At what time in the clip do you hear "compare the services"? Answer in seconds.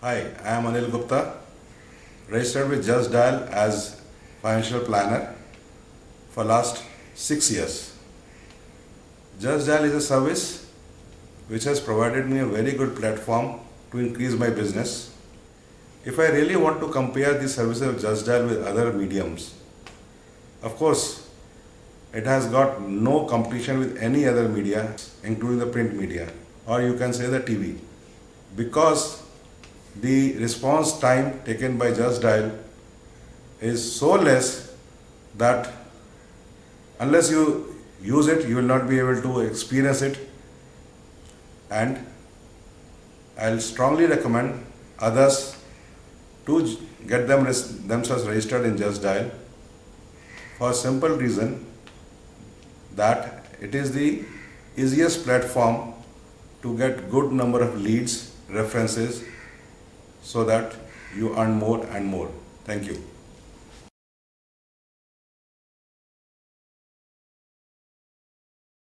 16.90-17.82